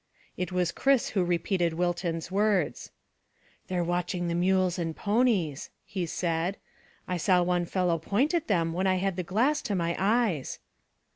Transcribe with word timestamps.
It 0.35 0.51
was 0.51 0.71
Chris 0.71 1.09
who 1.09 1.23
repeated 1.23 1.73
Wilton's 1.75 2.31
words. 2.31 2.89
"They're 3.67 3.83
watching 3.83 4.27
the 4.29 4.33
mules 4.33 4.79
and 4.79 4.95
ponies," 4.95 5.69
he 5.85 6.07
said. 6.07 6.57
"I 7.07 7.17
saw 7.17 7.43
one 7.43 7.65
fellow 7.67 7.99
point 7.99 8.33
at 8.33 8.47
them 8.47 8.73
when 8.73 8.87
I 8.87 8.95
had 8.95 9.15
the 9.15 9.21
glass 9.21 9.61
to 9.61 9.75
my 9.75 9.95
eyes." 9.99 10.57